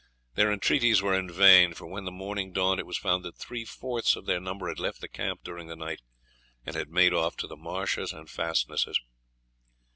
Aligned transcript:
Their 0.33 0.51
entreaties 0.51 1.03
were 1.03 1.13
in 1.13 1.31
vain, 1.31 1.75
for 1.75 1.85
when 1.85 2.05
the 2.05 2.11
morning 2.11 2.51
dawned 2.51 2.79
it 2.79 2.87
was 2.87 2.97
found 2.97 3.23
that 3.23 3.37
three 3.37 3.63
fourths 3.63 4.15
of 4.15 4.25
their 4.25 4.39
number 4.39 4.67
had 4.67 4.79
left 4.79 4.99
the 4.99 5.07
camp 5.07 5.41
during 5.43 5.67
the 5.67 5.75
night, 5.75 6.01
and 6.65 6.75
had 6.75 6.89
made 6.89 7.13
off 7.13 7.35
to 7.37 7.45
the 7.47 7.55
marshes 7.55 8.11
and 8.11 8.27
fastnesses. 8.27 8.99